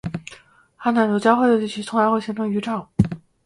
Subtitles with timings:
[0.75, 2.89] 寒暖流交汇的地区通常会形成渔场